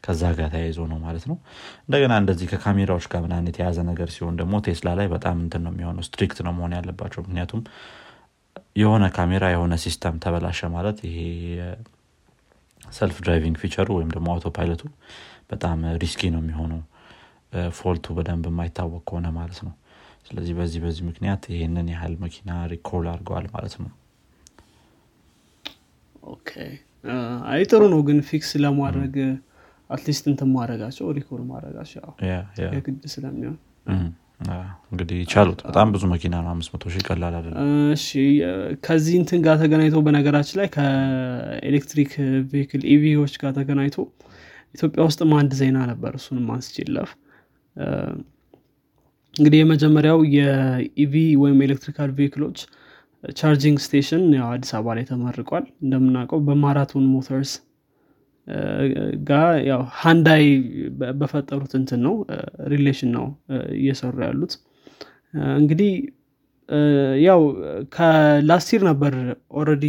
ከዛ 0.03 0.23
ጋር 0.37 0.49
ተያይዞ 0.53 0.79
ነው 0.91 0.99
ማለት 1.05 1.23
ነው። 1.29 1.37
እንደገና 1.85 2.13
እንደዚህ 2.21 2.47
ከካሜራዎች 2.51 3.05
ጋር 3.13 3.21
ምናምን 3.25 3.49
የተያያዘ 3.51 3.77
ነገር 3.89 4.09
ሲሆን 4.15 4.35
ደግሞ 4.41 4.55
ቴስላ 4.65 4.89
ላይ 4.99 5.07
በጣም 5.13 5.37
እንትን 5.45 5.63
ነው 5.65 5.71
የሚሆነው 5.73 6.05
strict 6.07 6.39
ነው 6.47 6.53
መሆን 6.57 6.75
ያለባቸው። 6.77 7.21
ምክንያቱም 7.25 7.61
የሆነ 8.81 9.05
ካሜራ 9.15 9.45
የሆነ 9.53 9.73
system 9.83 10.15
ተበላሸ 10.23 10.69
ማለት 10.75 10.97
ይሄ 11.07 11.17
self 12.91 13.17
driving 13.23 13.57
feature 13.61 13.81
ኡ 13.81 13.87
ወይም 13.97 14.11
ደግሞ 14.13 14.27
autopilot 14.33 14.47
ኡ 14.57 14.83
በጣም 15.51 15.79
risky 16.03 16.29
ነው 16.33 16.41
የሚሆነው። 16.43 16.81
fault 17.75 17.97
ኡ 17.97 18.05
በደንብ 18.15 18.45
የማይታወቅ 18.49 19.03
ከሆነ 19.09 19.27
ማለት 19.35 19.59
ነው 19.65 19.73
ስለዚህ 20.27 20.53
በዚህ 20.57 20.79
በዚህ 20.83 21.03
ምክንያት 21.09 21.43
ይህንን 21.53 21.87
ያህል 21.93 22.15
መኪና 22.23 22.51
recall 22.71 23.05
አድርገዋል 23.11 23.45
ማለት 23.53 23.75
ነው። 23.81 23.91
አይ 27.49 27.61
ጥሩ 27.69 27.81
ነው 27.93 28.01
ግን 28.07 28.17
fix 28.29 28.49
ለማድረግ 28.63 29.15
at 29.89 30.00
least 30.00 30.25
እንትን 30.31 30.49
ማድረጋቸው 30.55 31.05
recall 31.17 31.41
ማድረጋቸው 31.51 32.07
የግድ 32.71 33.03
ስለሚሆን። 33.13 33.57
እንግዲህ 34.91 35.19
ቻሉት። 35.31 35.59
በጣም 35.67 35.87
ብዙ 35.93 36.03
መኪና 36.11 36.35
ነው። 36.43 36.49
አምስት 36.51 36.71
መቶ 36.73 36.89
ሺህ 36.93 37.03
ቀላል 37.07 37.35
እሺ 37.95 38.07
ከዚህ 38.85 39.15
እንትን 39.21 39.39
ጋር 39.45 39.55
ተገናኝቶ 39.63 40.01
በነገራችን 40.07 40.57
ላይ 40.59 40.67
ከኤሌክትሪክ 40.75 42.11
vehicle 42.51 42.83
EV 42.95 43.09
ዎች 43.09 43.35
ጋር 43.43 43.53
ተገናኝቶ 43.57 43.97
ኢትዮጵያ 44.75 45.01
ውስጥም 45.09 45.31
አንድ 45.39 45.53
ዜና 45.61 45.77
ነበር። 45.91 46.13
እሱንም 46.19 46.47
አንስችለፍ 46.55 47.11
እንግዲህ 49.37 49.59
የመጀመሪያው 49.61 50.19
የ 50.35 50.74
EV 50.74 51.13
ወይም 51.41 51.59
electrical 51.65 52.11
vehicle 52.19 52.45
ኦች 52.45 52.59
charging 53.33 53.77
station 53.85 54.23
ያው 54.37 54.47
አዲስ 54.53 54.71
አበባ 54.77 54.95
ላይ 54.97 55.05
ተመርቋል። 55.09 55.65
እንደምናውቀው 55.83 56.39
በማራቶን 56.47 57.05
ሞተርስ 57.13 57.51
ጋር 59.29 59.49
ያው 59.69 59.81
ሃዩንዳይ 60.01 60.43
በፈጠሩት 61.21 61.73
እንትን 61.79 61.99
ነው 62.05 62.13
relation 62.73 63.09
ነው 63.17 63.25
እየሰሩ 63.77 64.15
ያሉት። 64.27 64.53
እንግዲህ 65.57 65.91
ያው 67.25 67.41
ከ 67.95 68.12
last 68.12 68.47
year 68.47 68.81
ነበር 68.89 69.13
already 69.59 69.85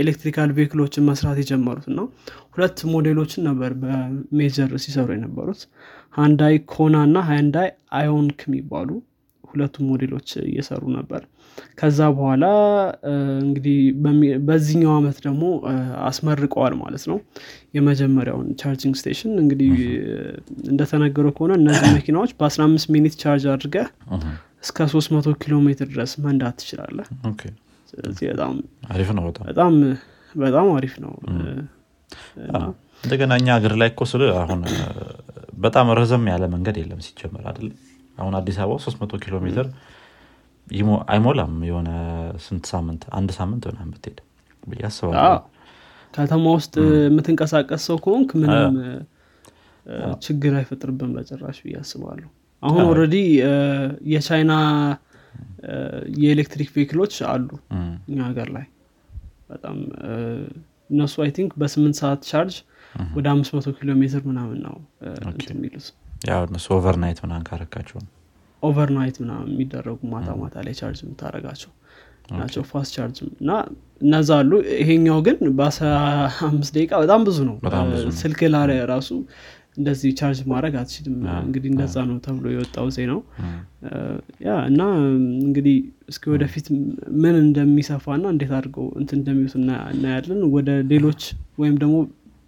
electrical 0.00 0.50
vehicle 0.58 0.84
ኦችን 0.84 1.06
መስራት 1.08 1.38
የጀመሩት 1.42 1.86
እና 1.90 2.00
ሁለት 2.50 2.78
ሞዴሎችን 2.94 3.46
ነበር 3.48 3.72
በ 3.82 4.08
major 4.08 4.72
ሲሰሩ 4.84 5.08
የነበሩት። 5.16 5.62
ሃዩንዳይ 6.18 6.56
ኮና 6.72 6.96
እና 7.08 7.18
ሃዩንዳይ 7.30 7.68
አዮኒክ 8.00 8.40
የሚባሉ 8.46 8.90
ሁለቱ 9.44 9.76
ሞዴሎች 9.88 10.28
እየሰሩ 10.44 10.82
ነበር። 10.96 11.22
ከዛ 11.78 11.98
በኋላ 12.14 12.44
እንግዲህ 13.42 13.76
በዚህኛው 14.48 14.92
አመት 14.96 15.18
ደግሞ 15.26 15.42
አስመርቀዋል 16.08 16.74
ማለት 16.80 17.04
ነው። 17.10 17.18
የመጀመሪያውን 17.76 18.48
charging 18.60 18.94
station 19.00 19.32
እንግዲህ 19.42 19.74
እንደተነገረው 20.72 21.34
ከሆነ 21.36 21.52
እነዚህ 21.60 21.88
መኪናዎች 21.98 22.32
በ15 22.40 22.90
minute 22.94 23.16
charge 23.22 23.46
አድርገህ 23.54 23.76
እስከ 24.64 24.86
300 24.90 25.34
ኪሎ 25.42 25.54
ሜትር 25.66 25.86
ድረስ 25.92 26.12
መንዳት 26.24 26.56
ትችላለህ። 26.60 27.06
ስለዚህ 27.92 28.26
በጣም 28.32 28.54
አሪፍ 28.92 29.08
ነው 29.16 29.24
በጣም። 29.48 29.74
በጣም 30.34 30.68
አሪፍ 30.76 30.94
ነው። 31.04 31.12
እንደገና 33.02 33.32
እኛ 33.40 33.48
ሀገር 33.56 33.72
ላይ 33.80 33.88
እኮ 33.92 34.04
ስል 34.10 34.22
አሁን 34.42 34.60
በጣም 35.64 35.86
ረዘም 35.98 36.24
ያለ 36.30 36.44
መንገድ 36.54 36.76
የለም 36.80 37.00
ሲጀመር 37.06 37.44
አይደለም 37.50 37.76
አሁን 38.18 38.34
አዲስ 38.38 38.56
አበባ 38.62 38.78
300 38.84 39.20
ኪሎ 39.24 39.36
ሜትር 39.44 39.66
አይሞላም 41.12 41.54
የሆነ 41.68 41.90
ስንት 42.44 42.64
ሳምንት 42.72 43.02
አንድ 43.18 43.30
ሳምንት 43.38 43.64
ብዬ 44.62 44.82
አስባለሁ። 44.88 45.40
ከተማ 46.14 46.44
ውስጥ 46.56 46.74
የምትንቀሳቀስ 47.04 47.82
ሰው 47.88 47.96
ከሆንክ 48.04 48.30
ምንም 48.40 48.76
ችግር 50.26 50.52
አይፈጥርብን 50.58 51.10
በጭራሽ 51.16 51.58
ብዬ 51.64 51.74
አስባለሁ 51.80 52.28
አሁን 52.64 52.82
already 52.90 53.16
የቻይና 54.12 54.52
የኤሌክትሪክ 56.22 56.68
vehicle 56.76 57.00
ኦች 57.00 57.14
አሉ 57.30 57.48
እኛ 58.08 58.18
ሀገር 58.28 58.48
ላይ 58.56 58.66
በጣም 59.50 59.76
እነሱ 60.90 61.14
I 61.24 61.30
think 61.36 61.52
በስምንት 61.60 61.96
ሰዓት 62.00 62.22
ቻርጅ 62.30 62.56
ወደ 63.16 63.26
አምስት 63.32 63.52
መቶ 63.56 63.68
ኪሎ 63.76 63.92
ሜትር 64.00 64.22
ምናምን 64.30 64.58
ነው 64.66 64.74
የሚሉት። 65.48 65.86
ያው 66.28 66.42
እነሱ 66.48 66.66
overnight 66.76 67.18
ምናምን 67.24 67.44
ካረካቸው። 67.48 67.98
overnight 68.62 69.16
ምናምን 69.22 69.48
የሚደረጉ 69.54 69.98
ማታ 70.12 70.28
ማታ 70.42 70.56
ላይ 70.66 70.74
charge 70.80 71.00
የምታደርጋቸው 71.04 71.72
ናቸው 72.36 72.62
fast 72.68 72.92
charge 72.96 73.16
እና 73.34 73.50
እነዛ 74.00 74.30
አሉ። 74.40 74.52
ይሄኛው 74.78 75.18
ግን 75.26 75.36
በአስራ 75.58 75.88
አምስት 76.48 76.72
ደቂቃ 76.76 76.92
በጣም 77.02 77.20
ብዙ 77.28 77.38
ነው። 77.48 77.56
ስልክ 78.20 78.40
ላለ 78.54 78.72
ራሱ 78.92 79.10
እንደዚህ 79.76 80.10
ቻርጅ 80.18 80.40
ማድረግ 80.50 80.74
አትችልም። 80.80 81.14
እንግዲህ 81.40 81.68
እንደዛ 81.72 81.94
ነው 82.08 82.16
ተብሎ 82.24 82.46
የወጣው 82.52 82.88
ዜናው 82.96 83.20
yeah 84.46 84.56
እና 84.68 84.80
እንግዲህ 85.42 85.76
እስኪ 86.08 86.24
ወደፊት 86.34 86.66
ምን 87.22 87.36
እንደሚሰፋ 87.42 88.16
ና 88.22 88.32
እንዴት 88.34 88.52
አድርገው 88.58 88.86
እንትን 89.00 89.18
እንደሚሉት 89.20 89.54
እናያለን። 89.92 90.40
ወደ 90.56 90.70
ሌሎች 90.92 91.22
ወይም 91.62 91.76
ደግሞ 91.82 91.96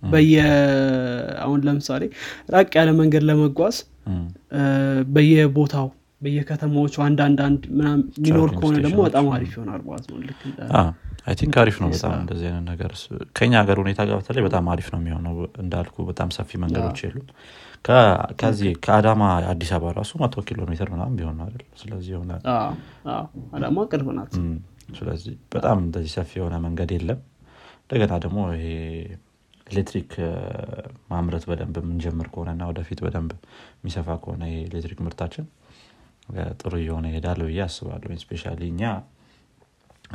በየ 0.02 0.35
አሁን 1.45 1.61
ለምሳሌ 1.66 2.02
ራቅ 2.54 2.71
ያለ 2.78 2.90
መንገድ 2.99 3.23
ለመጓዝ 3.28 3.76
በየቦታው 5.14 5.88
በየከተማዎቹ 6.26 6.95
አንዳንድ 7.04 7.38
አንድ 7.47 7.62
ሚኖር 8.25 8.50
ከሆነ 8.56 8.76
ደግሞ 8.87 8.99
በጣም 9.06 9.26
አሪፍ 9.35 9.52
ይሆናል 9.56 9.83
ማለት 9.88 10.06
ነው። 10.11 10.16
ልክ 10.23 10.40
I 11.26 11.35
think 11.38 11.55
አሪፍ 11.61 11.76
ነው 11.83 11.88
በጣም 11.95 12.12
እንደዚህ 12.18 12.47
አይነት 12.49 12.64
ነገር 12.71 12.90
ከኛ 13.38 13.52
ሀገር 13.62 13.78
ሁኔታ 13.83 14.00
ጋር 14.09 14.16
በተለይ 14.21 14.42
በጣም 14.47 14.64
አሪፍ 14.73 14.88
ነው 14.92 14.99
የሚሆነው 15.00 15.35
እንዳልኩ 15.62 16.04
በጣም 16.11 16.28
ሰፊ 16.37 16.50
መንገዶች 16.64 17.00
የሉት 17.04 17.30
ከዚህ 18.40 18.71
ከአዳማ 18.85 19.23
አዲስ 19.50 19.71
አበባ 19.76 19.90
ራሱ 19.99 20.12
መቶ 20.23 20.45
ኪሎ 20.47 20.61
ሜትር 20.71 20.88
ምናምን 20.95 21.14
ቢሆን 21.18 21.37
አይደል? 21.45 21.64
ስለዚህ 21.80 22.11
የሆነ 22.14 22.33
አዳማ 23.56 23.85
ቅርብ 23.90 24.09
ናት። 24.16 24.33
ስለዚህ 24.99 25.35
በጣም 25.54 25.78
እንደዚህ 25.85 26.12
ሰፊ 26.16 26.30
የሆነ 26.40 26.56
መንገድ 26.66 26.90
የለም። 26.97 27.21
እንደገና 27.83 28.14
ደግሞ 28.25 28.38
ይሄ 28.54 28.66
ኤሌክትሪክ 29.66 30.11
ማምረት 31.12 31.45
በደንብ 31.50 31.76
የምንጀምር 31.80 32.26
ከሆነና 32.33 32.62
ወደፊት 32.71 32.99
በደንብ 33.04 33.30
የሚሰፋ 33.78 34.09
ከሆነ 34.25 34.42
የኤሌክትሪክ 34.52 35.00
ምርታችን 35.06 35.47
ጥሩ 36.59 36.73
እየሆነ 36.80 37.04
ይሄዳል 37.11 37.40
ብዬ 37.47 37.61
አስባለሁ። 37.64 38.16
especially 38.23 38.43
እኛ 38.66 38.83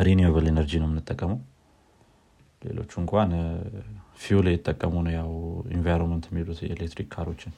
renewable 0.01 0.45
energy 0.49 0.73
ነው 0.81 0.87
የምንጠቀመው። 0.89 1.39
ሌሎቹ 2.61 2.91
እንኳን 3.01 3.29
fuel 4.19 4.47
የተጠቀሙ 4.49 4.95
ነው 5.05 5.13
ያው 5.13 5.29
environment 5.75 6.25
የሚሉት 6.29 6.59
የኤሌክትሪክ 6.63 7.07
car 7.13 7.25
ኦችን። 7.25 7.53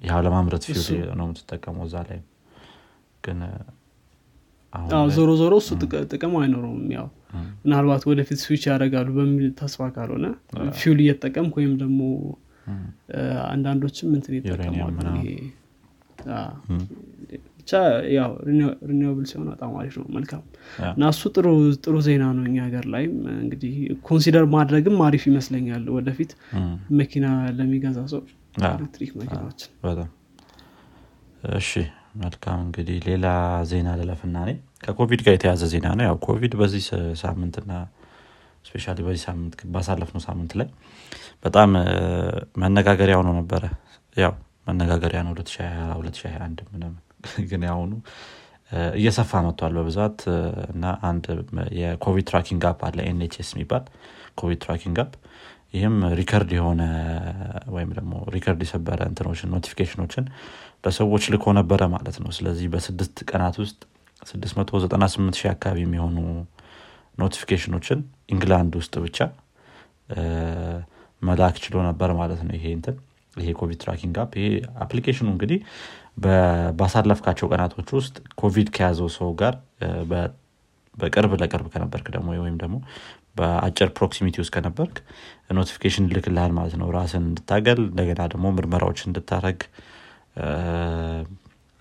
ያው 0.00 0.18
ለማምረት 0.26 0.64
fuel 0.68 0.80
ነው 1.18 1.24
የምትጠቀመው 1.26 1.84
እዛ 1.88 1.96
ላይ 2.08 2.20
ግን 3.24 3.40
ዞሮ 5.14 5.30
ዞሮ 5.40 5.54
እሱ 5.60 5.70
ጥቅ- 5.82 6.04
ጥቅም 6.10 6.34
አይኖረውም 6.40 6.84
ያው 6.94 7.06
ምናልባት 7.64 8.02
ወደፊት 8.10 8.38
ስዊች 8.42 8.62
ያደርጋሉ 8.68 9.08
በሚል 9.16 9.48
ተስፋ 9.58 9.88
ካልሆነ 9.94 10.26
fuel 10.78 10.98
እየተጠቀምክ 11.04 11.54
ወይም 11.58 11.72
ደግሞ 11.80 12.00
አንዳንዶችም 13.48 14.10
እንትን 14.16 14.34
ይጠቀማሉ 14.38 14.70
ምናምን። 14.98 15.22
ይሄ፣ 15.22 15.34
አ፣ 15.38 15.48
እም፣ 15.48 16.09
ብቻ 17.56 17.72
ያው 18.14 18.30
renewable 18.88 19.24
ሲሆን 19.30 19.46
በጣም 19.50 19.72
አሪፍ 19.80 19.94
ነው። 20.00 20.06
መልካም 20.14 20.42
እና 20.90 21.02
እሱ 21.12 21.22
ጥሩ 21.34 21.46
ጥሩ 21.84 21.94
ዜና 22.06 22.24
ነው 22.36 22.44
እኛ 22.48 22.56
ሀገር 22.66 22.84
ላይም። 22.94 23.12
እንግዲህ 23.36 23.74
consider 24.06 24.46
ማድረግም 24.54 24.96
አሪፍ 25.06 25.24
ይመስለኛል 25.30 25.84
ወደፊት 25.96 26.32
መኪና 27.00 27.26
ለሚገዛ 27.58 27.98
ሰው 28.12 28.22
ኤሌክትሪክ 28.70 29.12
መኪናዎችን። 29.20 29.70
በጣም 29.84 30.08
እሺ። 31.58 31.70
መልካም 32.20 32.58
እንግዲህ 32.64 32.96
ሌላ 33.06 33.26
ዜና 33.70 33.88
ልለፍና 33.98 34.36
እኔ 34.44 34.52
ከኮቪድ 34.84 35.20
ጋር 35.26 35.34
የተያዘ 35.36 35.64
ዜና 35.72 35.86
ነው። 35.96 36.04
ያው 36.08 36.16
ኮቪድ 36.24 36.52
በዚህ 36.60 36.84
ሳምንትና 37.20 37.72
especially 38.64 38.98
በዚህ 39.06 39.22
ሳምንት 39.26 39.54
ባሳለፍነው 39.74 40.22
ሳምንት 40.24 40.52
ላይ 40.60 40.68
በጣም 41.44 41.70
መነጋገሪያ 42.62 43.16
ሆኖ 43.20 43.30
ነበረ። 43.38 43.62
ያው 44.16 44.32
መነጋገሪያ 44.70 45.20
ነው 45.26 45.32
2020 45.36 45.96
2021 46.00 46.66
ምናምን። 46.72 47.00
ግን 47.50 47.62
ያሁኑ 47.68 47.92
እየሰፋ 48.96 49.40
መጥቷል 49.46 49.72
በብዛት። 49.78 50.18
እና 50.72 50.84
አንድ 51.08 51.24
የኮቪድ 51.80 52.26
tracking 52.30 52.64
app 52.70 52.82
አለ 52.88 52.98
NHS 53.08 53.50
የሚባል 53.54 53.84
ኮቪድ 54.38 54.58
tracking 54.64 54.98
app። 55.04 55.12
ይህም 55.74 55.96
record 56.18 56.50
የሆነ 56.56 56.82
ወይም 57.74 57.90
ደግሞ 57.98 58.12
record 58.34 58.60
የሰበረ 58.64 59.00
እንትኖችን 59.10 59.52
notification 59.54 60.01
ኦችን 60.01 60.24
ለሰዎች 60.84 61.24
ልኮ 61.34 61.52
ነበረ 61.58 61.80
ማለት 61.94 62.16
ነው። 62.22 62.30
ስለዚህ 62.38 62.68
በስድስት 62.72 63.18
ቀናት 63.30 63.56
ውስጥ 63.62 63.80
698 64.22 65.38
ሺህ 65.40 65.50
አካባቢ 65.52 65.78
የሚሆኑ 65.84 66.16
notification 67.18 67.73
ኦችን 67.73 68.00
ኢንግላንድ 68.34 68.72
ውስጥ 68.80 68.94
ብቻ 69.04 69.18
መላክ 71.22 71.56
ችሎ 71.64 71.76
ነበር 71.88 72.10
ማለት 72.20 72.40
ነው 72.46 72.54
ይሄ 72.58 72.66
እንትን 72.76 72.96
ይሄ 73.40 73.52
ኮቪድ 73.58 73.78
tracking 73.82 74.16
app። 74.22 74.32
ይሄ 74.40 74.48
application 74.84 75.21
ኑ 75.21 75.28
እንግዲህ 75.34 75.58
ባሳለፍካቸው 76.78 77.46
ቀናቶች 77.52 77.88
ውስጥ 77.98 78.14
ኮቪድ 78.40 78.68
ከያዘው 78.76 79.08
ሰው 79.16 79.30
ጋር 79.40 79.54
በቅርብ 80.94 81.32
ለቅርብ 81.40 81.66
ከነበርክ 81.74 82.06
ደግሞ 82.14 82.28
ወይም 82.40 82.56
ደግሞ 82.62 82.76
በአጭር 83.36 83.88
proximity 83.96 84.36
ውስጥ 84.42 84.52
ከነበርክ 84.54 84.96
notification 85.58 86.06
ይልክልሃል 86.08 86.52
ማለት 86.56 86.74
ነው። 86.80 86.88
ራስን 86.96 87.24
እንድታገል 87.28 87.80
እንደገና 87.86 88.22
ደግሞ 88.32 88.46
ምርመራዎች 88.56 89.00
እንድታረግ 89.06 89.60
እ፣ 90.36 90.46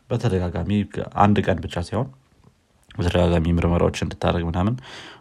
በተደጋጋሚ 0.10 0.72
አንድ 1.24 1.38
ቀን 1.46 1.58
ብቻ 1.64 1.76
ሳይሆን 1.88 2.08
በተደጋጋሚ 2.96 3.48
ምርመራዎች 3.58 3.98
እንድታደረግ 4.06 4.44
ምናምን 4.48 4.76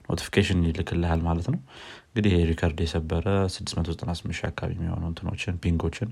notification 0.09 0.61
ይልክልሃል 0.69 1.21
ማለት 1.27 1.49
ነው 1.53 1.61
እንግዲህ 2.09 2.31
ይሄ 2.33 2.45
record 2.51 2.79
የሰበረ 2.83 3.27
698 3.51 4.07
ሺህ 4.39 4.47
አካባቢ 4.49 4.73
የሚሆኑ 4.77 5.03
እንትኖችን 5.11 5.59
ping 5.63 5.82
ኦችን 5.82 6.11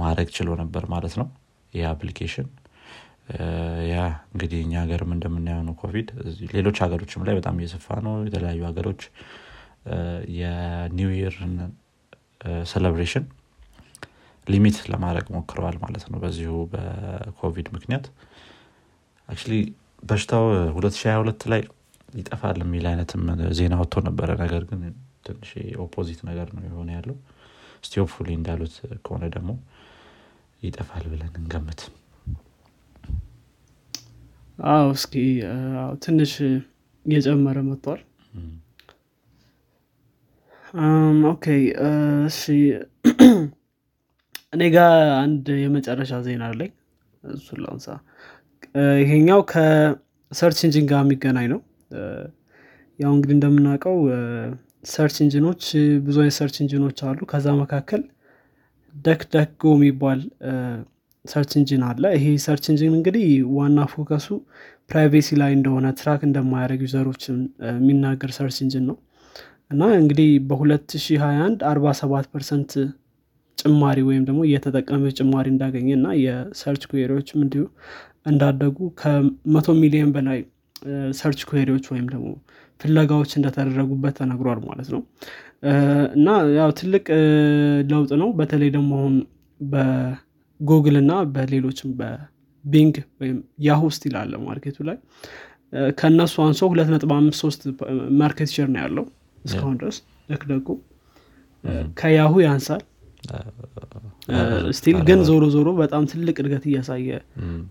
ማድረግ 0.00 0.28
ችሎ 0.36 0.48
ነበር 0.60 0.84
ማለት 0.92 1.14
ነው። 1.20 1.26
ይህ 1.72 1.86
application 1.90 2.48
yeah 3.90 3.96
እንግዲህ 4.32 4.58
እኛ 4.64 4.74
ሀገርም 4.82 5.12
እንደምናየው 5.14 5.62
ነው 5.68 5.74
ኮቪድ። 5.80 6.08
ሌሎች 6.54 6.76
ሀገሮችም 6.84 7.22
ላይ 7.26 7.34
በጣም 7.38 7.56
እየሰፋ 7.60 7.96
ነው። 8.06 8.14
የተለያዩ 8.26 8.60
ሀገሮች 8.68 9.02
የ 10.38 10.67
new 10.67 11.10
year 11.16 11.41
ን 11.41 11.54
celebration 12.70 13.24
limit 14.46 14.78
ለማድረግ 14.92 15.26
ሞክረዋል 15.34 15.76
ማለት 15.84 16.04
ነው። 16.12 16.18
በዚሁ 16.24 16.52
በኮቪድ 16.72 17.68
ምክንያት 17.76 18.06
actually 19.28 19.56
በሽታው 20.02 20.44
2022 20.74 21.48
ላይ 21.52 21.62
ይጠፋል 22.14 22.58
የሚል 22.64 22.84
አይነትም 22.90 23.22
ዜና 23.58 23.74
ወጥቶ 23.80 24.02
ነበረ። 24.08 24.30
ነገር 24.42 24.64
ግን 24.70 24.82
ትንሽ 25.24 25.50
opposite 25.84 26.20
ነገር 26.28 26.48
ነው 26.56 26.64
የሆነ 26.68 26.88
ያለው። 26.96 27.16
እስቲ 27.84 27.94
እንዳሉት 28.34 28.74
ከሆነ 29.04 29.24
ደግሞ 29.34 29.50
ይጠፋል 30.62 31.04
ብለን 31.12 31.32
እንገምት። 31.40 31.80
አዎ 34.68 34.86
እስኪ 34.96 35.14
ትንሽ 36.04 36.32
እየጨመረ 37.06 37.58
መጥቷል። 37.66 38.02
okay 41.30 41.44
እሺ። 42.28 42.40
እኔ 44.52 44.62
ጋር 44.74 44.92
አንድ 45.22 45.46
የመጨረሻ 45.62 46.12
ዜና 46.26 46.42
አለኝ። 46.50 46.70
እሱን 47.24 47.58
ላንሳ። 47.64 47.86
ይሄኛው 49.02 49.40
ከ 49.50 49.77
search 49.77 50.58
engine 50.66 50.86
ጋር 50.90 51.00
የሚገናኝ 51.04 51.46
ነው። 51.52 51.60
ያው 52.98 53.12
እንግዲህ 53.16 53.34
እንደምናውቀው 53.36 53.96
search 54.84 55.16
engine 55.24 55.47
ኦች 55.47 55.62
ብዙ 56.04 56.16
አይነት 56.22 56.36
search 56.38 56.56
engine 56.62 56.84
ኦች 56.84 56.98
አሉ። 57.08 57.18
ከዛ 57.30 57.46
መካከል 57.60 58.02
DuckDuck 58.94 59.62
የሚባል 59.70 60.20
search 61.24 61.52
engine 61.58 61.82
አለ። 61.88 62.04
ይሄ 62.16 62.24
search 62.44 62.64
engine 62.72 62.94
እንግዲህ 62.98 63.26
ዋና 63.56 63.80
focus 63.92 64.26
ኡ 64.90 64.98
privacy 64.98 65.28
ላይ 65.40 65.52
እንደሆነ 65.58 65.86
track 66.00 66.20
እንደማያደርግ 66.28 66.80
user 66.86 67.06
ኦችን 67.06 67.36
የሚናገር 67.70 68.30
search 68.36 68.56
engine 68.64 68.84
ነው። 68.90 68.96
እና 69.70 69.84
እንግዲህ 70.00 70.30
በ2021 70.48 71.62
47 71.68 72.28
percent 72.34 72.72
ጭማሪ 73.58 73.98
ወይም 74.08 74.24
ደግሞ 74.28 74.40
የተጠቃሚዎች 74.50 75.14
ጭማሪ 75.20 75.46
እንዳገኘ 75.52 75.88
እና 75.98 76.08
የ 76.22 76.37
search 76.37 76.82
query 76.90 77.13
ዎችም 77.13 77.40
እንዲሁ 77.44 77.64
እንዳደጉ 78.26 78.78
ከመቶ 79.00 79.68
ሚሊዮን 79.80 80.10
በላይ 80.16 80.38
search 81.18 81.40
query 81.50 81.69
ዎች 81.69 81.84
ወይም 81.92 82.06
ደግሞ 82.12 82.28
ፍለጋዎች 82.80 83.32
እንደተደረጉበት 83.38 84.14
ተነግሯል 84.20 84.60
ማለት 84.68 84.88
ነው። 84.94 85.00
እና 86.16 86.28
ያው 86.56 86.70
ትልቅ 86.78 87.04
ለውጥ 87.90 88.10
ነው። 88.22 88.28
በተለይ 88.40 88.70
ደግሞ 88.74 88.92
አሁን 89.00 89.14
በጉግል 89.60 90.96
እና 91.00 91.12
በሌሎችም 91.34 91.90
በ 92.00 92.31
Bing 92.31 92.94
ወይም 93.20 93.38
Yahoo 93.66 93.82
still 93.96 94.16
አለ 94.22 94.34
market 94.46 94.69
ኡ 94.69 94.76
ላይ። 94.88 94.98
ከእነሱ 95.98 96.34
አንሶ 96.44 96.60
ሁለት 96.72 96.88
ነጥብ 96.92 97.12
አምስት 97.16 97.40
ሶስት 97.44 97.62
market 98.20 98.50
share 98.54 98.68
ነው 98.74 98.80
ያለው 98.84 99.06
እስካሁን 99.44 99.76
ድረስ 99.80 99.96
DuckDuckGo 100.30 100.68
ከ 101.98 102.08
Yahoo 102.08 102.34
ያንሳል። 102.44 102.82
still 104.78 104.98
ግን 105.08 105.20
ዞሮ 105.28 105.44
ዞሮ 105.54 105.68
በጣም 105.80 106.02
ትልቅ 106.10 106.36
እድገት 106.42 106.64
እያሳየ 106.70 107.08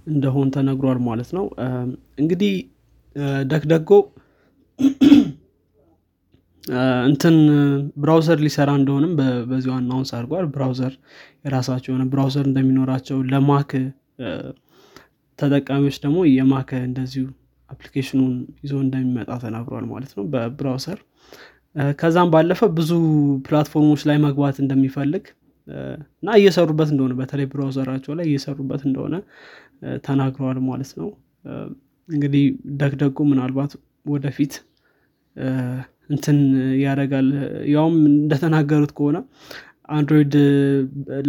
እንደሆን 0.07 0.47
ተነግሯል 0.55 0.99
ማለት 1.07 1.29
ነው። 1.37 1.45
እንግዲህ 2.21 2.53
DuckDuckGo 3.51 3.89
እንትን 7.07 7.35
browser 8.01 8.39
ሊሰራ 8.43 8.69
እንደሆንም 8.79 9.13
በ- 9.17 9.43
በዚሁ 9.49 9.71
announce 9.77 10.11
አድርጓል። 10.17 10.45
browser 10.53 10.93
የራሳቸው 11.45 11.89
የሆነ 11.91 12.03
browser 12.11 12.45
እንደሚኖራቸው 12.49 13.17
ለ 13.31 13.47
Mac 13.47 13.71
ተጠቃሚዎች 15.39 15.97
ደግሞ 16.03 16.17
የ 16.31 16.46
Mac 16.46 16.69
እንደዚሁ 16.83 17.25
application 17.69 18.16
ኑን 18.16 18.33
ይዞ 18.63 18.73
እንደሚመጣ 18.83 19.29
ተናግሯል 19.43 19.85
ማለት 19.91 20.11
ነው 20.17 20.25
በ 20.33 20.48
browser 20.48 20.99
እ፣ 21.75 21.85
ከዛም 21.99 22.29
ባለፈ 22.33 22.61
ብዙ 22.77 22.91
platform 23.45 23.82
ኦች 23.82 24.01
ላይ 24.09 24.17
መግባት 24.25 24.57
እንደሚፈልግ 24.63 25.23
እና 26.19 26.29
እየሰሩበት 26.39 26.89
እንደሆነ 26.93 27.13
በተለይ 27.19 27.47
browser 27.51 27.85
አቸው 27.85 28.13
ላይ 28.17 28.25
እየሰሩበት 28.29 28.81
እንደሆነ 28.87 29.15
ተናግረዋል 30.05 30.57
ማለት 30.67 30.91
ነው። 30.99 31.09
እንግዲህ 32.09 32.43
DuckDuckGo 32.79 33.17
ምናልባት 33.29 33.71
ወደፊት 34.05 34.53
እንትን 36.09 36.37
ያደርጋል። 36.83 37.27
ያውም 37.73 37.95
እንደተናገሩት 38.13 38.91
ከሆነ 38.97 39.17
Android 39.89 40.33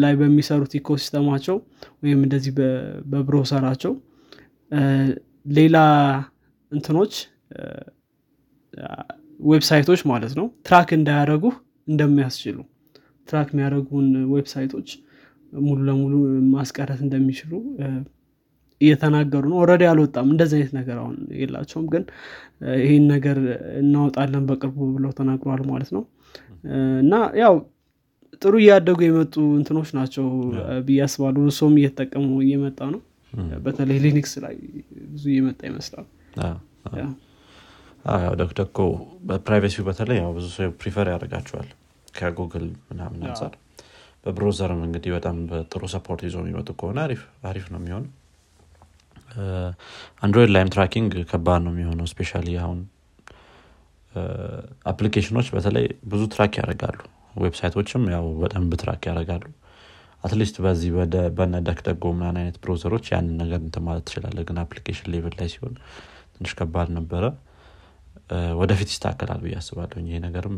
ላይ 0.03 0.13
በሚሰሩት 0.21 0.73
ecosystem 0.81 1.26
አቸው 1.26 1.57
ወይም 2.03 2.21
እንደዚህ 2.27 2.53
በ 3.13 3.23
browser 3.23 3.61
አቸው 3.61 3.93
ሌላ 5.57 5.77
እንትኖች 6.73 7.15
website 9.51 9.83
ኦች 9.83 10.01
ማለት 10.13 10.33
ነው 10.39 10.47
track 10.67 10.91
እንዳያደረጉ 10.99 11.45
እንደሚያስችሉ 11.89 12.59
track 13.29 13.49
የሚያደረጉን 13.53 14.09
website 14.35 14.69
ኦች 14.69 14.89
ሙሉ 15.53 15.79
ለሙሉ 15.89 16.15
ማስቀረት 16.55 17.01
እንደሚችሉ 17.07 17.53
እየተናገሩ 18.85 19.45
ነው። 19.53 19.59
already 19.63 19.85
አልወጣም። 19.91 20.27
እንደዚህ 20.33 20.57
አይነት 20.59 20.73
ነገር 20.79 20.97
አሁን 21.03 21.17
የላቸውም። 21.41 21.87
ግን 21.93 22.05
ይህን 22.83 23.07
ነገር 23.15 23.39
እናወጣለን 23.81 24.45
በቅርቡ 24.51 24.79
ብለው 24.97 25.13
ተናግረዋል 25.19 25.63
ማለት 25.71 25.91
ነው። 25.97 26.05
እና 27.03 27.15
ያው 27.43 27.55
ጥሩ 28.43 28.55
እያደጉ 28.63 29.01
የመጡ 29.07 29.35
እንትኖች 29.59 29.91
ናቸው 29.99 30.27
ብዬ 30.87 31.01
አስባለሁ። 31.05 31.43
ሰውም 31.59 31.75
እየተጠቀሙ 31.81 32.29
እየመጣ 32.45 32.81
ነው። 32.95 33.03
በተለይ 33.65 33.99
Linux 34.05 34.33
ላይ 34.45 34.57
ብዙ 35.13 35.25
እየመጣ 35.33 35.61
ይመስላል። 35.71 36.07
DuckDuckGo 38.41 38.79
በ 39.29 39.39
privacy 39.39 39.74
ው 39.74 39.85
በተለይ 39.89 40.19
ያው 40.23 40.33
ብዙ 40.37 40.47
ሰው 40.57 40.73
prefer 40.81 41.07
ያደርጋቸዋል 41.13 41.69
ከጉግል 42.15 42.67
ምናምን 42.89 43.23
አንጻር 43.29 43.53
በ 44.27 44.37
browser 44.37 44.71
ም 44.71 44.81
እንግዲህ 44.87 45.11
በጣም 45.17 45.37
በጥሩ 45.49 45.83
support 45.95 46.21
ይዞ 46.27 46.37
የሚመጡ 46.43 46.69
ከሆነ 46.81 46.99
አሪፍ 47.49 47.65
ነው 47.73 47.79
የሚሆን 47.81 48.05
Android 50.23 50.51
ላይም 50.55 50.71
tracking 50.75 51.13
ከባድ 51.31 51.61
ነው 51.65 51.73
የሚሆነው 51.75 52.07
especially 52.13 52.33
አሁን። 52.63 52.81
application 54.91 55.32
ኦች 55.32 55.47
በተለይ 55.55 55.87
ብዙ 56.11 56.23
track 56.35 56.53
ያደርጋሉ። 56.61 56.99
website 57.45 57.76
ኦችም 57.76 58.03
ያው 58.13 58.27
በደንብ 58.41 58.73
track 58.83 59.03
ያደርጋሉ። 59.11 59.45
አትሊስት 60.25 60.57
በዚህ 60.65 60.91
በነ 61.39 61.55
ደክደጎ 61.67 62.13
ምናን 62.15 62.37
አይነት 62.41 62.57
ብሮዘሮች 62.63 63.07
ያንን 63.13 63.35
ነገር 63.43 63.61
እንትን 63.65 63.83
ማለት 63.87 64.05
ትችላለ 64.09 64.39
ግን 64.49 64.59
አፕሊኬሽን 64.63 65.09
ሌቭል 65.15 65.35
ላይ 65.41 65.49
ሲሆን 65.55 65.75
ትንሽ 66.35 66.53
ከባድ 66.61 66.89
ነበረ። 66.99 67.25
ወደፊት 68.61 68.89
ይስተካከላል 68.93 69.41
ብዬ 69.45 69.57
አስባለሁ። 69.61 70.05
ይሄ 70.05 70.19
ነገርም 70.27 70.55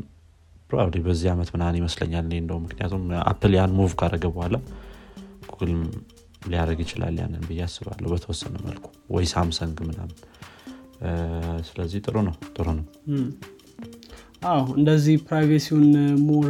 ፕሮባብሊ 0.71 1.01
በዚህ 1.07 1.29
ዓመት 1.33 1.49
ምናን 1.55 1.79
ይመስለኛል 1.81 2.29
እንደው 2.37 2.59
ምክንያቱም 2.65 3.03
አፕል 3.31 3.53
ያን 3.57 3.75
ሙቭ 3.79 3.93
ካደረገ 4.01 4.27
በኋላ 4.35 4.57
ጉግል 5.51 5.73
ሊያደርግ 6.47 6.81
ይችላል 6.85 7.15
ያንን 7.21 7.45
ብዬ 7.49 7.61
አስባለሁ 7.67 8.09
በተወሰነ 8.13 8.57
መልኩ። 8.67 8.87
ወይ 9.17 9.27
ሳምሰንግ 9.33 9.79
ምናምን። 9.89 10.17
ስለዚህ 11.69 12.01
ጥሩ 12.07 12.17
ነው 12.27 12.35
ጥሩ 12.57 12.67
ነው። 12.77 12.85
አዎ 14.49 14.63
እንደዚህ 14.79 15.15
privacy 15.27 15.65
ውን 15.65 15.87
more 16.27 16.47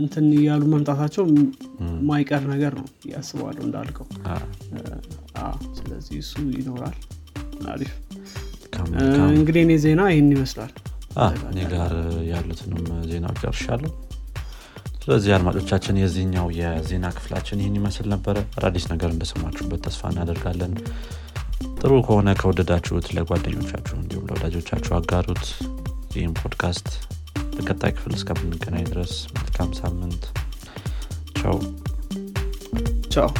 እንትን 0.00 0.26
እያሉ 0.36 0.62
መምጣታቸው 0.72 1.24
ማይቀር 2.08 2.42
ነገር 2.52 2.72
ነው 2.80 2.86
ያስባለሁ 3.12 3.62
እንዳልከው። 3.66 4.06
ስለዚህ 5.78 6.16
እሱ 6.22 6.34
ይኖራል። 6.56 6.96
አሪፍ። 7.72 7.92
እንግዲህ 9.32 9.62
እኔ 9.66 9.72
ዜና 9.84 10.02
ይህን 10.12 10.30
ይመስላል። 10.34 10.72
እኔ 11.50 11.58
ጋር 11.72 11.92
ያሉትንም 12.30 12.82
ዜናዎች 13.08 13.40
ጨርሻለሁ 13.44 13.90
ስለዚህ 15.02 15.30
አድማጮቻችን 15.36 16.00
የዚህኛው 16.00 16.46
የዜና 16.58 17.06
ክፍላችን 17.16 17.60
ይህን 17.62 17.76
ይመስል 17.78 18.06
ነበረ 18.12 18.36
አዳዲስ 18.56 18.84
ነገር 18.92 19.10
እንደሰማችሁበት 19.12 19.80
ተስፋ 19.86 20.10
እናደርጋለን። 20.12 20.74
ጥሩ 21.78 21.92
ከሆነ 22.06 22.28
ከወደዳችሁት 22.40 23.06
ለጓደኞቻችሁ 23.16 23.94
እንዲሁም 24.00 24.26
ለወዳጆቻችሁ 24.30 24.92
አጋሩት። 24.98 25.44
ይህም 26.14 26.34
ፖድካስት 26.40 26.88
በቀጣይ 27.54 27.92
ክፍል 27.96 28.14
እስከምንገናኝ 28.18 28.84
ድረስ 28.92 29.14
መልካም 29.36 29.70
ሳምንት። 29.80 30.24
ቻው። 31.40 31.58
ቻው 33.14 33.30